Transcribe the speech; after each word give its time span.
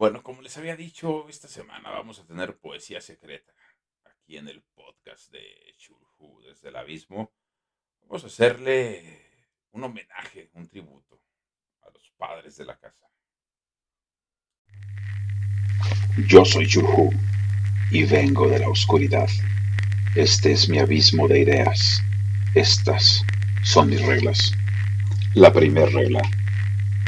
Bueno, 0.00 0.22
como 0.22 0.40
les 0.40 0.56
había 0.56 0.76
dicho, 0.76 1.28
esta 1.28 1.46
semana 1.46 1.90
vamos 1.90 2.18
a 2.18 2.26
tener 2.26 2.56
poesía 2.56 3.02
secreta 3.02 3.52
aquí 4.02 4.38
en 4.38 4.48
el 4.48 4.62
podcast 4.74 5.30
de 5.30 5.44
Chulhu 5.76 6.40
desde 6.40 6.70
el 6.70 6.76
abismo. 6.76 7.30
Vamos 8.04 8.24
a 8.24 8.28
hacerle 8.28 9.20
un 9.72 9.84
homenaje, 9.84 10.48
un 10.54 10.66
tributo 10.68 11.20
a 11.82 11.90
los 11.90 12.10
padres 12.16 12.56
de 12.56 12.64
la 12.64 12.78
casa. 12.78 13.10
Yo 16.26 16.46
soy 16.46 16.66
Chulhu 16.66 17.10
y 17.90 18.04
vengo 18.04 18.48
de 18.48 18.60
la 18.60 18.70
oscuridad. 18.70 19.28
Este 20.16 20.52
es 20.52 20.66
mi 20.70 20.78
abismo 20.78 21.28
de 21.28 21.40
ideas. 21.40 22.00
Estas 22.54 23.22
son 23.64 23.90
mis 23.90 24.00
reglas. 24.06 24.52
La 25.34 25.52
primera 25.52 25.90
regla. 25.90 26.22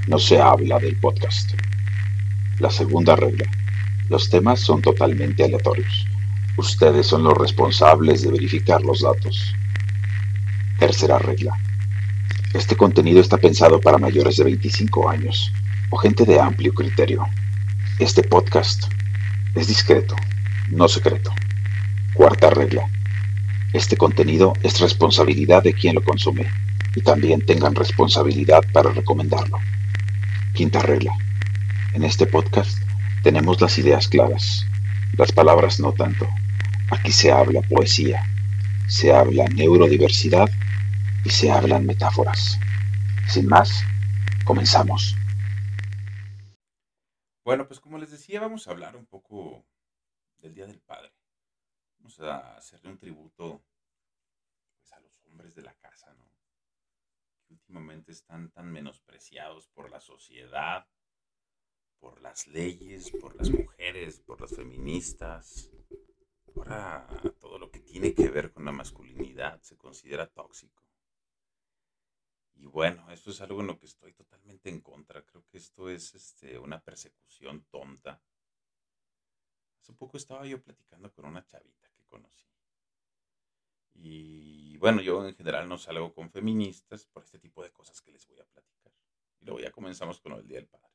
No 0.09 0.19
se 0.19 0.39
habla 0.39 0.79
del 0.79 1.01
podcast. 1.01 1.55
La 2.63 2.71
segunda 2.71 3.17
regla. 3.17 3.45
Los 4.09 4.31
temas 4.31 4.61
son 4.61 4.81
totalmente 4.81 5.43
aleatorios. 5.43 6.07
Ustedes 6.57 7.09
son 7.09 7.25
los 7.25 7.37
responsables 7.37 8.23
de 8.23 8.31
verificar 8.31 8.81
los 8.83 9.01
datos. 9.01 9.53
Tercera 10.79 11.19
regla. 11.19 11.57
Este 12.55 12.77
contenido 12.77 13.21
está 13.21 13.37
pensado 13.37 13.81
para 13.81 13.99
mayores 13.99 14.37
de 14.37 14.45
25 14.45 15.11
años 15.11 15.53
o 15.91 15.97
gente 15.97 16.25
de 16.25 16.39
amplio 16.39 16.73
criterio. 16.73 17.27
Este 17.99 18.23
podcast 18.23 18.85
es 19.57 19.67
discreto, 19.67 20.15
no 20.71 20.87
secreto. 20.87 21.33
Cuarta 22.15 22.49
regla. 22.51 22.89
Este 23.73 23.97
contenido 23.97 24.53
es 24.63 24.79
responsabilidad 24.79 25.65
de 25.65 25.73
quien 25.75 25.97
lo 25.97 26.05
consume 26.05 26.47
y 26.95 27.01
también 27.01 27.45
tengan 27.45 27.75
responsabilidad 27.75 28.63
para 28.73 28.93
recomendarlo. 28.93 29.59
Quinta 30.55 30.79
regla. 30.79 31.13
En 31.95 32.05
este 32.05 32.27
podcast 32.27 32.79
tenemos 33.23 33.61
las 33.61 33.77
ideas 33.77 34.09
claras, 34.09 34.65
las 35.19 35.31
palabras 35.31 35.79
no 35.79 35.93
tanto. 35.93 36.27
Aquí 36.91 37.13
se 37.13 37.31
habla 37.31 37.61
poesía, 37.61 38.25
se 38.89 39.13
habla 39.13 39.45
neurodiversidad 39.49 40.49
y 41.23 41.29
se 41.29 41.51
hablan 41.51 41.85
metáforas. 41.85 42.59
Sin 43.29 43.47
más, 43.47 43.83
comenzamos. 44.47 45.15
Bueno, 47.45 47.69
pues 47.69 47.79
como 47.79 47.99
les 47.99 48.11
decía, 48.11 48.41
vamos 48.41 48.67
a 48.67 48.71
hablar 48.71 48.97
un 48.97 49.05
poco 49.05 49.63
del 50.39 50.55
Día 50.55 50.67
del 50.67 50.81
Padre. 50.81 51.13
Vamos 51.99 52.19
a 52.21 52.57
hacerle 52.57 52.89
un 52.89 52.99
tributo 52.99 53.63
pues, 54.79 54.93
a 54.95 55.01
los 55.01 55.23
hombres 55.27 55.55
de 55.55 55.63
la 55.63 55.75
casa, 55.75 56.15
¿no? 56.15 56.25
Últimamente 57.51 58.13
están 58.13 58.51
tan 58.51 58.73
menospreciados 58.73 59.69
por 59.69 59.91
la 59.91 60.01
sociedad, 60.01 60.87
por 62.03 62.21
las 62.21 62.49
leyes, 62.49 63.13
por 63.13 63.37
las 63.37 63.49
mujeres, 63.49 64.19
por 64.19 64.41
las 64.41 64.51
feministas. 64.51 65.71
Ahora 66.57 67.07
todo 67.39 67.61
lo 67.61 67.71
que 67.71 67.79
tiene 67.79 68.13
que 68.13 68.29
ver 68.29 68.53
con 68.53 68.65
la 68.65 68.73
masculinidad 68.73 69.63
se 69.63 69.77
considera 69.77 70.27
tóxico. 70.27 70.83
Y 72.55 72.67
bueno, 72.67 73.09
esto 73.13 73.31
es 73.31 73.41
algo 73.41 73.61
en 73.61 73.69
lo 73.69 73.79
que 73.79 73.87
estoy 73.87 74.13
totalmente 74.15 74.69
en 74.69 74.81
contra. 74.81 75.25
Creo 75.25 75.47
que 75.47 75.59
esto 75.59 75.89
es 75.89 76.13
este, 76.17 76.59
una 76.59 76.81
persecución 76.81 77.67
tonta. 77.71 78.21
Hace 79.81 79.93
poco 79.93 80.17
estaba 80.17 80.45
yo 80.45 80.61
platicando 80.61 81.13
con 81.13 81.25
una 81.25 81.47
chavita 81.47 81.89
que 81.89 82.05
conocí. 82.07 82.49
Y 83.95 84.77
bueno, 84.79 85.03
yo 85.03 85.25
en 85.25 85.37
general 85.37 85.69
no 85.69 85.79
salgo 85.79 86.13
con 86.13 86.33
feministas 86.33 87.07
por 87.07 87.23
este 87.23 87.39
tipo 87.39 87.63
de 87.63 87.71
cosas 87.71 88.01
que 88.01 88.11
les 88.11 88.27
voy 88.27 88.41
a 88.41 88.45
platicar. 88.45 88.93
Y 89.39 89.45
luego 89.45 89.61
ya 89.61 89.71
comenzamos 89.71 90.21
con 90.21 90.33
el 90.33 90.49
Día 90.49 90.57
del 90.57 90.67
Padre 90.67 90.92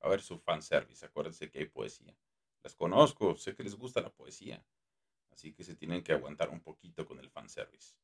a 0.00 0.08
ver 0.08 0.20
su 0.20 0.38
fanservice. 0.38 1.06
Acuérdense 1.06 1.50
que 1.50 1.60
hay 1.60 1.66
poesía. 1.66 2.16
Las 2.62 2.74
conozco, 2.74 3.36
sé 3.36 3.54
que 3.54 3.62
les 3.62 3.76
gusta 3.76 4.00
la 4.00 4.12
poesía. 4.12 4.64
Así 5.30 5.52
que 5.52 5.64
se 5.64 5.74
tienen 5.74 6.02
que 6.02 6.12
aguantar 6.12 6.50
un 6.50 6.60
poquito 6.60 7.06
con 7.06 7.18
el 7.18 7.30
fanservice. 7.30 7.94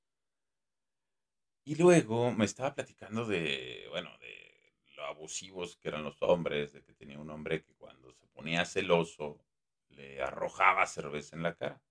Y 1.64 1.77
luego 1.77 2.33
me 2.33 2.44
estaba 2.44 2.74
platicando 2.74 3.24
de, 3.24 3.86
bueno, 3.90 4.11
de 4.18 4.74
lo 4.96 5.05
abusivos 5.05 5.77
que 5.77 5.89
eran 5.89 6.05
los 6.05 6.20
hombres, 6.22 6.72
de 6.72 6.83
que 6.83 6.92
tenía 6.92 7.18
un 7.18 7.30
hombre 7.30 7.62
que 7.62 7.74
cuando 7.74 8.12
se 8.12 8.27
ponía 8.27 8.64
celoso 8.64 9.44
le 9.88 10.22
arrojaba 10.22 10.86
cerveza 10.86 11.36
en 11.36 11.42
la 11.42 11.55
cara. 11.55 11.83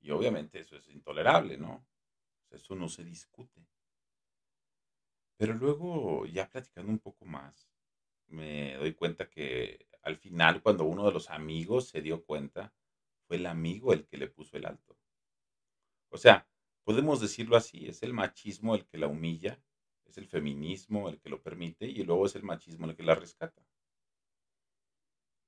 Y 0.00 0.10
obviamente 0.10 0.60
eso 0.60 0.76
es 0.76 0.88
intolerable, 0.88 1.56
¿no? 1.56 1.86
Eso 2.50 2.74
no 2.74 2.88
se 2.88 3.04
discute. 3.04 3.66
Pero 5.36 5.54
luego, 5.54 6.26
ya 6.26 6.48
platicando 6.48 6.90
un 6.90 6.98
poco 6.98 7.24
más, 7.24 7.68
me 8.28 8.74
doy 8.76 8.94
cuenta 8.94 9.28
que 9.28 9.86
al 10.02 10.16
final, 10.16 10.62
cuando 10.62 10.84
uno 10.84 11.04
de 11.06 11.12
los 11.12 11.30
amigos 11.30 11.88
se 11.88 12.00
dio 12.00 12.24
cuenta, 12.24 12.72
fue 13.26 13.36
el 13.36 13.46
amigo 13.46 13.92
el 13.92 14.06
que 14.06 14.16
le 14.18 14.28
puso 14.28 14.56
el 14.56 14.66
alto. 14.66 14.96
O 16.10 16.16
sea, 16.16 16.48
podemos 16.84 17.20
decirlo 17.20 17.56
así, 17.56 17.86
es 17.88 18.02
el 18.02 18.12
machismo 18.12 18.74
el 18.74 18.86
que 18.86 18.98
la 18.98 19.08
humilla, 19.08 19.60
es 20.04 20.16
el 20.18 20.28
feminismo 20.28 21.08
el 21.08 21.20
que 21.20 21.28
lo 21.28 21.42
permite 21.42 21.86
y 21.86 22.04
luego 22.04 22.26
es 22.26 22.36
el 22.36 22.44
machismo 22.44 22.86
el 22.86 22.96
que 22.96 23.02
la 23.02 23.14
rescata. 23.14 23.66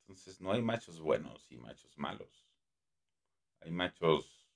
Entonces 0.01 0.41
no 0.41 0.53
hay 0.53 0.63
machos 0.63 1.01
buenos 1.01 1.51
y 1.51 1.57
machos 1.57 1.97
malos. 1.99 2.49
Hay 3.61 3.71
machos 3.71 4.49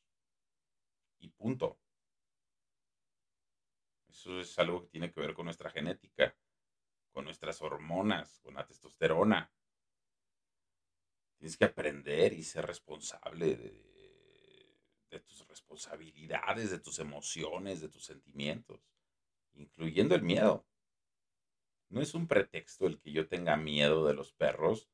y 1.21 1.29
punto. 1.29 1.79
Eso 4.09 4.41
es 4.41 4.59
algo 4.59 4.83
que 4.83 4.89
tiene 4.89 5.13
que 5.13 5.21
ver 5.21 5.35
con 5.35 5.45
nuestra 5.45 5.71
genética 5.71 6.35
con 7.13 7.25
nuestras 7.25 7.63
hormonas, 7.63 8.41
con 8.41 8.55
la 8.55 8.67
testosterona. 8.67 9.53
Tienes 11.39 11.57
que 11.57 11.67
aprender 11.67 12.33
y 12.33 12.43
ser 12.43 12.67
responsable 12.67 13.57
de, 13.57 15.21
tus 15.21 15.47
responsabilidades, 15.47 16.71
de 16.71 16.79
tus 16.79 16.99
emociones, 16.99 17.81
de 17.81 17.89
tus 17.89 18.05
sentimientos, 18.05 18.81
incluyendo 19.53 20.15
el 20.15 20.23
miedo. 20.23 20.67
No 21.91 22.01
es 22.01 22.15
un 22.15 22.27
pretexto 22.27 22.87
el 22.87 22.99
que 22.99 23.13
yo 23.13 23.29
tenga 23.29 23.57
miedo 23.57 24.07
de 24.07 24.15
los 24.15 24.33
perros 24.33 24.89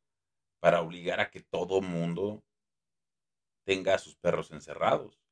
para 0.59 0.81
obligar 0.81 1.21
a 1.21 1.31
que 1.31 1.41
todo 1.41 1.81
mundo 1.81 2.45
tenga 3.65 3.95
a 3.95 3.99
sus 3.99 4.17
perros 4.17 4.51
encerrados. 4.51 5.23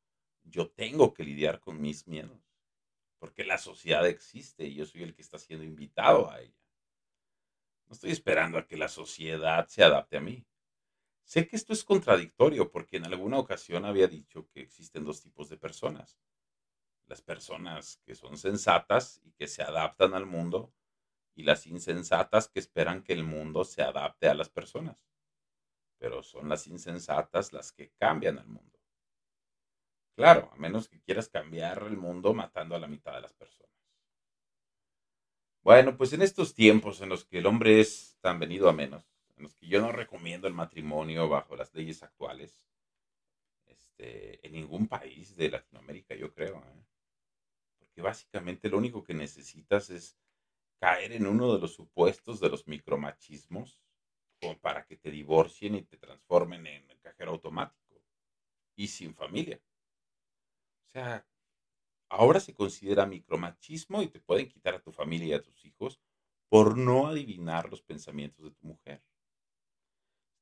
Yo 0.45 0.71
tengo 0.71 1.13
que 1.13 1.25
lidiar 1.25 1.59
con 1.59 1.81
mis 1.81 2.07
miedos, 2.07 2.41
porque 3.19 3.45
la 3.45 3.59
sociedad 3.59 4.07
existe 4.07 4.67
y 4.67 4.75
yo 4.75 4.87
soy 4.87 5.03
el 5.03 5.15
que 5.15 5.23
está 5.23 5.39
siendo 5.39 5.65
invitado 5.65 6.31
a 6.31 6.41
ella. 6.41 6.56
No 7.87 7.93
estoy 7.93 8.11
esperando 8.11 8.59
a 8.59 8.67
que 8.67 8.77
la 8.77 8.89
sociedad 8.89 9.67
se 9.69 9.85
adapte 9.85 10.17
a 10.17 10.21
mí. 10.21 10.45
Sé 11.25 11.49
que 11.49 11.57
esto 11.57 11.73
es 11.73 11.85
contradictorio 11.85 12.71
porque 12.71 12.97
en 12.97 13.07
alguna 13.07 13.39
ocasión 13.39 13.85
había 13.85 14.09
dicho 14.09 14.49
que 14.49 14.61
existen 14.61 15.05
dos 15.05 15.23
tipos 15.23 15.49
de 15.49 15.57
personas. 15.57 16.19
Las 17.07 17.23
personas 17.23 18.01
que 18.05 18.15
son 18.15 18.37
sensatas 18.37 19.21
y 19.25 19.33
que 19.33 19.49
se 19.49 19.63
adaptan 19.63 20.15
al 20.15 20.27
mundo 20.27 20.73
y 21.35 21.45
las 21.45 21.67
insensatas 21.67 22.49
que 22.49 22.59
esperan 22.59 23.03
que 23.03 23.13
el 23.13 23.23
mundo 23.23 23.65
se 23.65 23.83
adapte 23.83 24.29
a 24.29 24.35
las 24.35 24.49
personas. 24.49 24.97
Pero 25.99 26.23
son 26.23 26.49
las 26.49 26.67
insensatas 26.67 27.53
las 27.53 27.73
que 27.73 27.91
cambian 27.99 28.39
al 28.39 28.49
mundo. 28.49 28.79
Claro, 30.17 30.51
a 30.53 30.57
menos 30.57 30.89
que 30.89 31.01
quieras 31.01 31.29
cambiar 31.29 31.83
el 31.85 31.97
mundo 31.97 32.35
matando 32.35 32.75
a 32.75 32.79
la 32.79 32.89
mitad 32.89 33.15
de 33.15 33.21
las 33.21 33.35
personas. 33.35 33.76
Bueno, 35.67 35.97
pues 35.97 36.13
en 36.13 36.23
estos 36.23 36.55
tiempos 36.55 37.01
en 37.01 37.09
los 37.09 37.25
que 37.25 37.39
el 37.39 37.47
hombre 37.47 37.81
es 37.81 38.17
tan 38.21 38.39
venido 38.39 38.69
a 38.69 38.73
menos, 38.73 39.03
en 39.37 39.43
los 39.43 39.57
que 39.57 39.67
yo 39.67 39.81
no 39.81 39.91
recomiendo 39.91 40.47
el 40.47 40.55
matrimonio 40.55 41.29
bajo 41.29 41.57
las 41.57 41.75
leyes 41.75 42.05
actuales, 42.05 42.69
este, 43.67 44.47
en 44.47 44.53
ningún 44.53 44.87
país 44.87 45.35
de 45.35 45.51
Latinoamérica, 45.51 46.15
yo 46.15 46.33
creo, 46.33 46.59
¿eh? 46.59 46.85
porque 47.81 48.01
básicamente 48.01 48.69
lo 48.69 48.79
único 48.79 49.03
que 49.03 49.13
necesitas 49.13 49.91
es 49.91 50.17
caer 50.79 51.11
en 51.11 51.27
uno 51.27 51.53
de 51.53 51.61
los 51.61 51.75
supuestos 51.75 52.39
de 52.39 52.49
los 52.49 52.69
micromachismos 52.69 53.81
para 54.61 54.87
que 54.87 54.97
te 54.97 55.11
divorcien 55.11 55.75
y 55.75 55.83
te 55.83 55.97
transformen 55.97 56.65
en 56.69 56.87
cajero 57.03 57.33
automático 57.33 58.01
y 58.77 58.87
sin 58.87 59.17
familia. 59.17 59.61
O 60.87 60.91
sea, 60.93 61.27
ahora 62.09 62.41
se 62.41 62.55
considera 62.55 63.07
micromachismo 63.07 64.03
y 64.03 64.09
te 64.09 64.21
pueden 64.21 64.49
quitar 64.49 64.75
a 64.75 64.83
tu 64.83 64.93
familia 64.93 65.29
y 65.29 65.33
a 65.35 65.43
tus 65.43 65.65
hijos 65.65 66.01
por 66.49 66.77
no 66.79 67.09
adivinar 67.09 67.69
los 67.71 67.83
pensamientos 67.83 68.45
de 68.45 68.51
tu 68.53 68.67
mujer. 68.67 69.03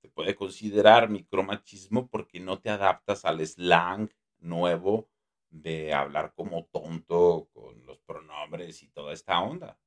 Se 0.02 0.08
puede 0.08 0.34
considerar 0.34 1.08
micromachismo 1.08 2.08
porque 2.08 2.38
no 2.38 2.60
te 2.60 2.70
adaptas 2.70 3.24
al 3.24 3.40
slang 3.46 4.10
nuevo 4.38 5.08
de 5.50 5.94
hablar 5.94 6.34
como 6.34 6.66
tonto 6.66 7.48
con 7.52 7.86
los 7.86 7.98
pronombres 8.00 8.82
y 8.82 8.88
toda 8.88 9.12
esta 9.12 9.40
onda. 9.40 9.78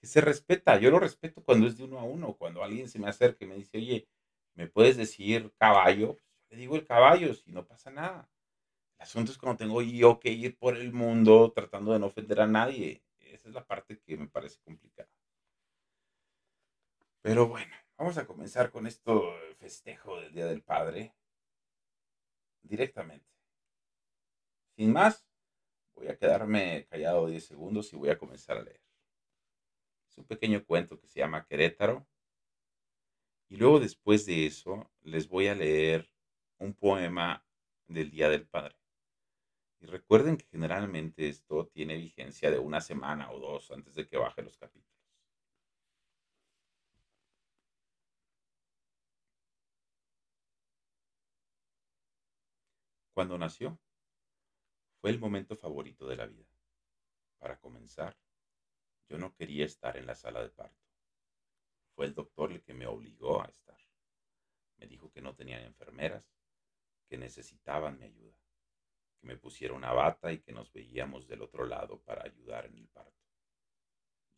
Que 0.00 0.06
se 0.06 0.20
respeta, 0.20 0.78
yo 0.78 0.90
lo 0.90 0.98
respeto 0.98 1.42
cuando 1.42 1.66
es 1.66 1.76
de 1.76 1.84
uno 1.84 1.98
a 1.98 2.04
uno, 2.04 2.34
cuando 2.36 2.62
alguien 2.62 2.88
se 2.88 2.98
me 2.98 3.08
acerca 3.08 3.44
y 3.44 3.48
me 3.48 3.56
dice, 3.56 3.78
oye, 3.78 4.08
¿me 4.54 4.66
puedes 4.68 4.96
decir 4.96 5.52
caballo? 5.58 6.14
Pues 6.14 6.50
le 6.50 6.56
digo 6.58 6.76
el 6.76 6.84
caballo, 6.84 7.34
si 7.34 7.50
no 7.50 7.66
pasa 7.66 7.90
nada. 7.90 8.30
El 8.98 9.02
asunto 9.04 9.32
es 9.32 9.38
cuando 9.38 9.58
tengo 9.58 9.82
yo 9.82 10.18
que 10.20 10.30
ir 10.30 10.56
por 10.58 10.76
el 10.76 10.92
mundo 10.92 11.52
tratando 11.52 11.92
de 11.92 11.98
no 11.98 12.06
ofender 12.06 12.40
a 12.40 12.46
nadie. 12.46 13.02
Esa 13.20 13.48
es 13.48 13.54
la 13.54 13.66
parte 13.66 13.98
que 14.00 14.16
me 14.16 14.28
parece 14.28 14.60
complicada. 14.62 15.10
Pero 17.22 17.48
bueno, 17.48 17.74
Vamos 17.98 18.18
a 18.18 18.26
comenzar 18.26 18.70
con 18.70 18.86
esto, 18.86 19.34
festejo 19.58 20.20
del 20.20 20.34
Día 20.34 20.44
del 20.44 20.62
Padre, 20.62 21.14
directamente. 22.62 23.26
Sin 24.76 24.92
más, 24.92 25.26
voy 25.94 26.08
a 26.08 26.18
quedarme 26.18 26.86
callado 26.90 27.26
10 27.26 27.46
segundos 27.46 27.90
y 27.92 27.96
voy 27.96 28.10
a 28.10 28.18
comenzar 28.18 28.58
a 28.58 28.62
leer. 28.62 28.82
Es 30.10 30.18
un 30.18 30.24
pequeño 30.26 30.62
cuento 30.66 31.00
que 31.00 31.08
se 31.08 31.20
llama 31.20 31.46
Querétaro. 31.46 32.06
Y 33.48 33.56
luego 33.56 33.80
después 33.80 34.26
de 34.26 34.44
eso, 34.44 34.90
les 35.00 35.26
voy 35.26 35.48
a 35.48 35.54
leer 35.54 36.12
un 36.58 36.74
poema 36.74 37.46
del 37.86 38.10
Día 38.10 38.28
del 38.28 38.46
Padre. 38.46 38.76
Recuerden 39.86 40.36
que 40.36 40.46
generalmente 40.46 41.28
esto 41.28 41.68
tiene 41.68 41.96
vigencia 41.96 42.50
de 42.50 42.58
una 42.58 42.80
semana 42.80 43.30
o 43.30 43.38
dos 43.38 43.70
antes 43.70 43.94
de 43.94 44.08
que 44.08 44.16
baje 44.16 44.42
los 44.42 44.56
capítulos. 44.58 44.90
Cuando 53.14 53.38
nació, 53.38 53.78
fue 55.00 55.10
el 55.10 55.20
momento 55.20 55.54
favorito 55.54 56.08
de 56.08 56.16
la 56.16 56.26
vida. 56.26 56.50
Para 57.38 57.56
comenzar, 57.60 58.16
yo 59.08 59.18
no 59.18 59.34
quería 59.34 59.64
estar 59.64 59.96
en 59.96 60.06
la 60.06 60.16
sala 60.16 60.42
de 60.42 60.50
parto. 60.50 60.84
Fue 61.94 62.06
el 62.06 62.14
doctor 62.14 62.50
el 62.50 62.62
que 62.62 62.74
me 62.74 62.88
obligó 62.88 63.40
a 63.40 63.46
estar. 63.46 63.78
Me 64.78 64.86
dijo 64.86 65.12
que 65.12 65.22
no 65.22 65.34
tenían 65.36 65.62
enfermeras, 65.62 66.28
que 67.08 67.16
necesitaban 67.16 67.98
mi 67.98 68.06
ayuda 68.06 68.45
me 69.26 69.36
pusiera 69.36 69.74
una 69.74 69.92
bata 69.92 70.32
y 70.32 70.38
que 70.38 70.52
nos 70.52 70.72
veíamos 70.72 71.26
del 71.26 71.42
otro 71.42 71.66
lado 71.66 72.00
para 72.02 72.22
ayudar 72.24 72.66
en 72.66 72.78
el 72.78 72.88
parto. 72.88 73.26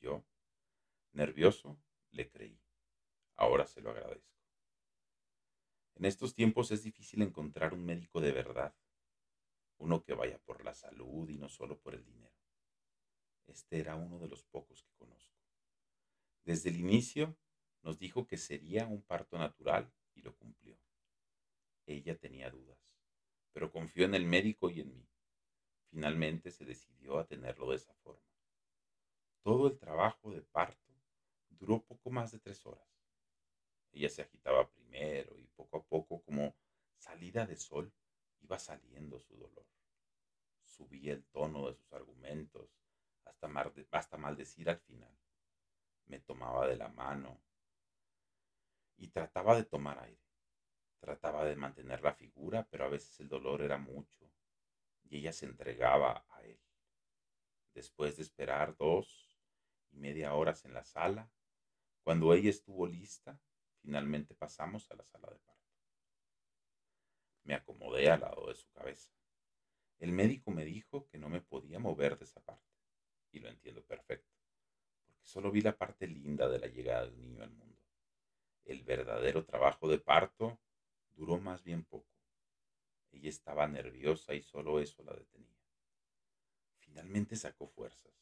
Yo, 0.00 0.24
nervioso, 1.12 1.78
le 2.10 2.28
creí. 2.28 2.58
Ahora 3.36 3.66
se 3.66 3.80
lo 3.80 3.90
agradezco. 3.90 4.34
En 5.94 6.06
estos 6.06 6.34
tiempos 6.34 6.70
es 6.70 6.82
difícil 6.82 7.22
encontrar 7.22 7.74
un 7.74 7.84
médico 7.84 8.20
de 8.20 8.32
verdad, 8.32 8.74
uno 9.76 10.02
que 10.02 10.14
vaya 10.14 10.38
por 10.38 10.64
la 10.64 10.74
salud 10.74 11.28
y 11.28 11.36
no 11.36 11.48
solo 11.48 11.78
por 11.78 11.94
el 11.94 12.04
dinero. 12.04 12.34
Este 13.46 13.80
era 13.80 13.94
uno 13.94 14.18
de 14.18 14.28
los 14.28 14.42
pocos 14.44 14.82
que 14.82 14.92
conozco. 14.94 15.36
Desde 16.44 16.70
el 16.70 16.76
inicio 16.76 17.36
nos 17.82 17.98
dijo 17.98 18.26
que 18.26 18.38
sería 18.38 18.86
un 18.86 19.02
parto 19.02 19.38
natural 19.38 19.92
y 20.14 20.22
lo 20.22 20.34
cumplió. 20.36 20.78
Ella 21.86 22.16
tenía 22.16 22.50
dudas 22.50 22.97
pero 23.58 23.72
confió 23.72 24.04
en 24.04 24.14
el 24.14 24.24
médico 24.24 24.70
y 24.70 24.82
en 24.82 24.96
mí. 24.96 25.08
Finalmente 25.90 26.52
se 26.52 26.64
decidió 26.64 27.18
a 27.18 27.26
tenerlo 27.26 27.68
de 27.70 27.74
esa 27.74 27.92
forma. 28.04 28.22
Todo 29.42 29.66
el 29.66 29.76
trabajo 29.76 30.30
de 30.30 30.42
parto 30.42 30.94
duró 31.50 31.82
poco 31.82 32.08
más 32.08 32.30
de 32.30 32.38
tres 32.38 32.64
horas. 32.64 32.86
Ella 33.90 34.10
se 34.10 34.22
agitaba 34.22 34.70
primero 34.70 35.36
y 35.36 35.48
poco 35.56 35.78
a 35.78 35.82
poco, 35.82 36.22
como 36.22 36.54
salida 36.98 37.46
de 37.46 37.56
sol, 37.56 37.92
iba 38.42 38.60
saliendo 38.60 39.18
su 39.18 39.36
dolor. 39.36 39.66
Subía 40.62 41.12
el 41.12 41.24
tono 41.24 41.66
de 41.66 41.74
sus 41.74 41.92
argumentos 41.92 42.70
hasta, 43.24 43.48
hasta 43.90 44.18
maldecir 44.18 44.70
al 44.70 44.78
final. 44.78 45.18
Me 46.06 46.20
tomaba 46.20 46.68
de 46.68 46.76
la 46.76 46.90
mano 46.90 47.40
y 48.98 49.08
trataba 49.08 49.56
de 49.56 49.64
tomar 49.64 49.98
aire. 49.98 50.27
Trataba 51.00 51.44
de 51.44 51.56
mantener 51.56 52.02
la 52.02 52.12
figura, 52.12 52.66
pero 52.70 52.84
a 52.84 52.88
veces 52.88 53.18
el 53.20 53.28
dolor 53.28 53.62
era 53.62 53.78
mucho 53.78 54.30
y 55.04 55.18
ella 55.18 55.32
se 55.32 55.46
entregaba 55.46 56.24
a 56.28 56.42
él. 56.42 56.60
Después 57.72 58.16
de 58.16 58.22
esperar 58.22 58.76
dos 58.76 59.38
y 59.90 59.98
media 59.98 60.34
horas 60.34 60.64
en 60.64 60.74
la 60.74 60.84
sala, 60.84 61.30
cuando 62.02 62.32
ella 62.34 62.50
estuvo 62.50 62.86
lista, 62.86 63.40
finalmente 63.80 64.34
pasamos 64.34 64.90
a 64.90 64.96
la 64.96 65.04
sala 65.04 65.28
de 65.30 65.38
parto. 65.38 65.64
Me 67.44 67.54
acomodé 67.54 68.10
al 68.10 68.20
lado 68.20 68.48
de 68.48 68.54
su 68.54 68.68
cabeza. 68.70 69.10
El 69.98 70.12
médico 70.12 70.50
me 70.50 70.64
dijo 70.64 71.06
que 71.08 71.18
no 71.18 71.28
me 71.28 71.40
podía 71.40 71.78
mover 71.78 72.18
de 72.18 72.24
esa 72.24 72.40
parte, 72.40 72.64
y 73.32 73.40
lo 73.40 73.48
entiendo 73.48 73.82
perfecto, 73.84 74.34
porque 75.06 75.26
solo 75.26 75.50
vi 75.50 75.60
la 75.60 75.76
parte 75.76 76.06
linda 76.06 76.48
de 76.48 76.58
la 76.58 76.66
llegada 76.66 77.06
del 77.06 77.20
niño 77.20 77.42
al 77.42 77.50
mundo. 77.50 77.82
El 78.64 78.82
verdadero 78.84 79.44
trabajo 79.44 79.88
de 79.88 79.98
parto 79.98 80.60
duró 81.18 81.38
más 81.38 81.64
bien 81.64 81.84
poco. 81.84 82.16
Ella 83.10 83.28
estaba 83.28 83.66
nerviosa 83.66 84.34
y 84.34 84.42
solo 84.42 84.78
eso 84.78 85.02
la 85.02 85.12
detenía. 85.12 85.58
Finalmente 86.78 87.34
sacó 87.34 87.66
fuerzas. 87.66 88.12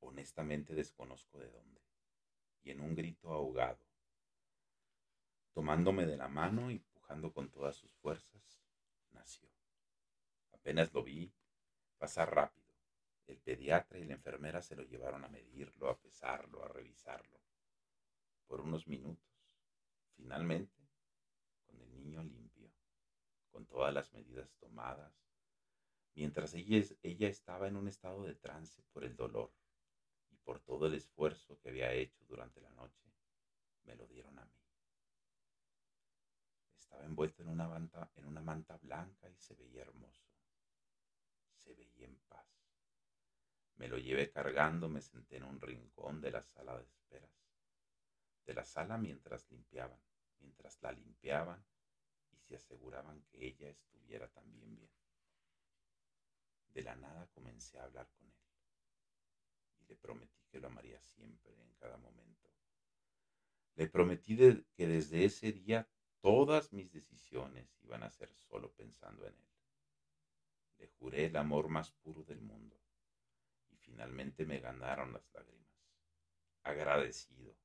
Honestamente 0.00 0.74
desconozco 0.74 1.38
de 1.38 1.50
dónde. 1.50 1.80
Y 2.62 2.70
en 2.70 2.80
un 2.80 2.94
grito 2.94 3.32
ahogado, 3.32 3.84
tomándome 5.52 6.06
de 6.06 6.16
la 6.16 6.28
mano 6.28 6.70
y 6.70 6.78
pujando 6.78 7.32
con 7.32 7.50
todas 7.50 7.74
sus 7.74 7.92
fuerzas, 7.94 8.62
nació. 9.10 9.48
Apenas 10.52 10.92
lo 10.94 11.02
vi 11.02 11.32
pasar 11.98 12.32
rápido. 12.32 12.62
El 13.26 13.38
pediatra 13.38 13.98
y 13.98 14.04
la 14.04 14.14
enfermera 14.14 14.62
se 14.62 14.76
lo 14.76 14.84
llevaron 14.84 15.24
a 15.24 15.28
medirlo, 15.28 15.90
a 15.90 15.98
pesarlo, 15.98 16.64
a 16.64 16.68
revisarlo. 16.68 17.40
Por 18.46 18.60
unos 18.60 18.86
minutos. 18.86 19.24
Finalmente, 20.14 20.81
todas 23.72 23.94
las 23.94 24.12
medidas 24.12 24.54
tomadas, 24.60 25.12
mientras 26.14 26.52
ella, 26.52 26.84
ella 27.02 27.28
estaba 27.28 27.68
en 27.68 27.76
un 27.76 27.88
estado 27.88 28.22
de 28.24 28.34
trance 28.34 28.82
por 28.92 29.02
el 29.02 29.16
dolor 29.16 29.50
y 30.30 30.36
por 30.36 30.60
todo 30.60 30.86
el 30.86 30.94
esfuerzo 30.94 31.58
que 31.58 31.70
había 31.70 31.90
hecho 31.92 32.22
durante 32.28 32.60
la 32.60 32.70
noche, 32.72 33.10
me 33.84 33.96
lo 33.96 34.06
dieron 34.06 34.38
a 34.38 34.44
mí. 34.44 34.60
Estaba 36.78 37.04
envuelto 37.04 37.42
en 37.42 37.48
una 37.48 37.66
manta, 37.66 38.10
en 38.16 38.26
una 38.26 38.42
manta 38.42 38.76
blanca 38.76 39.30
y 39.30 39.36
se 39.38 39.54
veía 39.54 39.82
hermoso. 39.82 40.28
Se 41.56 41.74
veía 41.74 42.06
en 42.06 42.18
paz. 42.28 42.46
Me 43.76 43.88
lo 43.88 43.96
llevé 43.96 44.30
cargando, 44.30 44.90
me 44.90 45.00
senté 45.00 45.38
en 45.38 45.44
un 45.44 45.58
rincón 45.58 46.20
de 46.20 46.30
la 46.30 46.42
sala 46.42 46.76
de 46.76 46.84
esperas. 46.84 47.30
De 48.44 48.52
la 48.52 48.64
sala 48.64 48.98
mientras 48.98 49.50
limpiaban, 49.50 49.98
mientras 50.40 50.80
la 50.82 50.92
limpiaban 50.92 51.64
se 52.52 52.74
aseguraban 52.74 53.22
que 53.30 53.46
ella 53.46 53.70
estuviera 53.70 54.28
también 54.28 54.76
bien. 54.76 54.90
De 56.74 56.82
la 56.82 56.94
nada 56.96 57.26
comencé 57.28 57.78
a 57.78 57.84
hablar 57.84 58.08
con 58.10 58.26
él 58.26 58.34
y 59.80 59.86
le 59.86 59.96
prometí 59.96 60.44
que 60.50 60.60
lo 60.60 60.66
amaría 60.66 61.00
siempre, 61.00 61.54
en 61.62 61.72
cada 61.74 61.96
momento. 61.96 62.50
Le 63.74 63.88
prometí 63.88 64.36
que 64.36 64.86
desde 64.86 65.24
ese 65.24 65.52
día 65.52 65.88
todas 66.20 66.72
mis 66.72 66.92
decisiones 66.92 67.74
iban 67.80 68.02
a 68.02 68.10
ser 68.10 68.30
solo 68.34 68.70
pensando 68.72 69.26
en 69.26 69.34
él. 69.34 69.50
Le 70.78 70.88
juré 70.88 71.26
el 71.26 71.36
amor 71.36 71.68
más 71.68 71.90
puro 71.90 72.22
del 72.22 72.42
mundo 72.42 72.78
y 73.70 73.76
finalmente 73.76 74.44
me 74.44 74.60
ganaron 74.60 75.14
las 75.14 75.32
lágrimas. 75.32 75.72
Agradecido, 76.64 77.56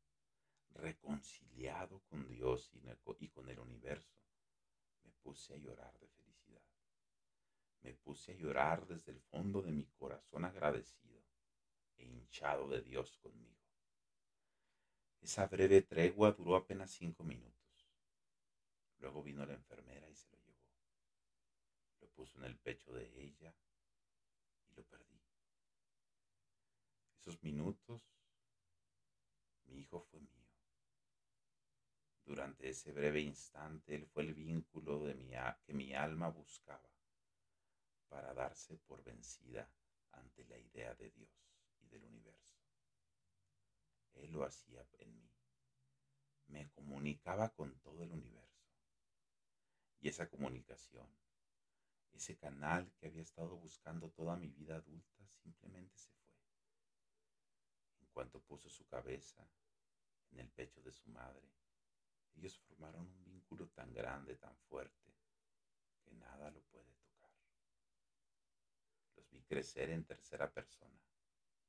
reconciliado 0.69 1.99
con 2.09 2.25
Dios 2.29 2.71
y 3.19 3.29
con 3.29 3.49
el 3.49 3.59
universo 3.59 4.26
puse 5.11 5.53
a 5.53 5.57
llorar 5.57 5.97
de 5.99 6.07
felicidad. 6.07 6.63
Me 7.81 7.93
puse 7.93 8.31
a 8.31 8.35
llorar 8.35 8.87
desde 8.87 9.11
el 9.11 9.19
fondo 9.21 9.61
de 9.61 9.71
mi 9.71 9.85
corazón 9.85 10.45
agradecido 10.45 11.23
e 11.97 12.05
hinchado 12.05 12.67
de 12.67 12.81
Dios 12.81 13.17
conmigo. 13.17 13.57
Esa 15.21 15.47
breve 15.47 15.81
tregua 15.81 16.31
duró 16.31 16.55
apenas 16.55 16.91
cinco 16.91 17.23
minutos. 17.23 17.57
Luego 18.99 19.23
vino 19.23 19.45
la 19.45 19.53
enfermera 19.53 20.09
y 20.09 20.15
se 20.15 20.29
lo 20.29 20.37
llevó. 20.37 20.57
Lo 22.01 22.07
puso 22.09 22.37
en 22.39 22.45
el 22.45 22.57
pecho 22.57 22.93
de 22.93 23.05
ella 23.21 23.53
y 24.69 24.73
lo 24.75 24.83
perdí. 24.83 25.21
Esos 27.19 27.41
minutos, 27.43 28.01
mi 29.65 29.79
hijo 29.79 29.99
fue 29.99 30.19
mío. 30.19 30.36
Durante 32.27 32.67
ese 32.67 32.91
breve 32.91 33.21
instante, 33.21 33.95
Él 33.95 34.05
fue 34.05 34.23
el 34.23 34.33
vínculo 34.33 35.01
que 35.65 35.73
mi 35.73 35.93
alma 35.93 36.27
buscaba 36.27 36.89
para 38.09 38.33
darse 38.33 38.75
por 38.79 39.01
vencida 39.01 39.71
ante 40.11 40.43
la 40.43 40.57
idea 40.57 40.93
de 40.95 41.09
Dios 41.11 41.31
y 41.79 41.87
del 41.87 42.03
universo. 42.03 42.59
Él 44.15 44.33
lo 44.33 44.43
hacía 44.43 44.85
en 44.99 45.17
mí. 45.17 45.31
Me 46.47 46.69
comunicaba 46.71 47.47
con 47.53 47.79
todo 47.79 48.03
el 48.03 48.11
universo. 48.11 48.67
Y 50.01 50.09
esa 50.09 50.29
comunicación, 50.29 51.07
ese 52.11 52.35
canal 52.35 52.91
que 52.99 53.07
había 53.07 53.21
estado 53.21 53.55
buscando 53.55 54.09
toda 54.09 54.35
mi 54.35 54.49
vida 54.49 54.75
adulta, 54.75 55.25
simplemente 55.41 55.97
se 55.97 56.11
fue. 56.11 56.33
En 58.01 58.07
cuanto 58.07 58.41
puso 58.41 58.69
su 58.69 58.85
cabeza 58.85 59.47
en 60.31 60.39
el 60.39 60.49
pecho 60.49 60.81
de 60.81 60.91
su 60.91 61.07
madre, 61.09 61.47
ellos 62.37 62.59
formaron 62.59 63.01
un 63.01 63.23
vínculo 63.23 63.67
tan 63.69 63.91
grande, 63.93 64.35
tan 64.35 64.55
fuerte, 64.69 65.13
que 66.03 66.11
nada 66.13 66.51
lo 66.51 66.61
puede 66.63 66.93
tocar. 66.93 67.31
Los 69.15 69.29
vi 69.29 69.41
crecer 69.43 69.89
en 69.89 70.05
tercera 70.05 70.51
persona, 70.51 71.01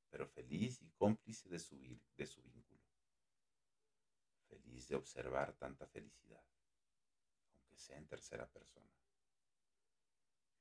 pero 0.09 0.27
feliz 0.27 0.81
y 0.81 0.89
cómplice 0.91 1.49
de 1.49 1.59
su, 1.59 1.77
de 2.15 2.25
su 2.25 2.41
vínculo. 2.43 2.79
feliz 4.47 4.87
de 4.87 4.95
observar 4.95 5.53
tanta 5.53 5.85
felicidad, 5.87 6.43
aunque 7.53 7.77
sea 7.77 7.97
en 7.97 8.07
tercera 8.07 8.47
persona. 8.49 8.91